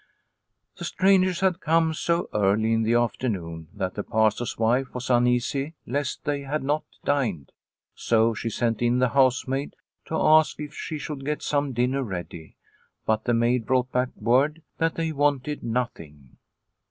[0.77, 4.03] The strangers had come so early in the 218 The Accusation 219 afternoon that the
[4.03, 7.51] Pastor's wife was uneasy lest they had not dined.
[7.93, 9.75] So she sent in the house maid
[10.07, 12.57] to ask if she should get some dinner ready,
[13.05, 16.37] but the maid brought back word that they wanted nothing.